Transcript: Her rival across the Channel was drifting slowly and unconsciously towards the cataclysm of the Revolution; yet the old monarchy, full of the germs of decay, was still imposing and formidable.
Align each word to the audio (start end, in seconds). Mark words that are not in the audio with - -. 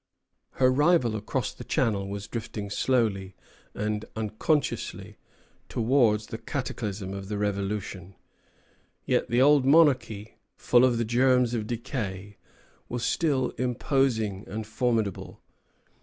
Her 0.53 0.71
rival 0.71 1.15
across 1.15 1.53
the 1.53 1.63
Channel 1.63 2.09
was 2.09 2.27
drifting 2.27 2.71
slowly 2.71 3.35
and 3.75 4.03
unconsciously 4.15 5.17
towards 5.69 6.25
the 6.25 6.39
cataclysm 6.39 7.13
of 7.13 7.27
the 7.29 7.37
Revolution; 7.37 8.15
yet 9.05 9.29
the 9.29 9.43
old 9.43 9.63
monarchy, 9.63 10.39
full 10.55 10.85
of 10.85 10.97
the 10.97 11.05
germs 11.05 11.53
of 11.53 11.67
decay, 11.67 12.37
was 12.89 13.05
still 13.05 13.51
imposing 13.59 14.43
and 14.49 14.65
formidable. 14.65 15.39